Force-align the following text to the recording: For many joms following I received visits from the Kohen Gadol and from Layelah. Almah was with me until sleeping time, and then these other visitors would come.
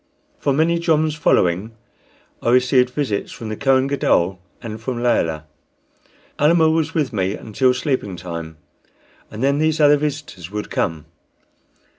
For 0.39 0.51
many 0.51 0.79
joms 0.79 1.13
following 1.13 1.73
I 2.41 2.49
received 2.49 2.89
visits 2.89 3.31
from 3.31 3.49
the 3.49 3.55
Kohen 3.55 3.85
Gadol 3.85 4.41
and 4.59 4.81
from 4.81 5.03
Layelah. 5.03 5.43
Almah 6.39 6.71
was 6.71 6.95
with 6.95 7.13
me 7.13 7.35
until 7.35 7.71
sleeping 7.71 8.15
time, 8.15 8.57
and 9.29 9.43
then 9.43 9.59
these 9.59 9.79
other 9.79 9.97
visitors 9.97 10.49
would 10.49 10.71
come. 10.71 11.05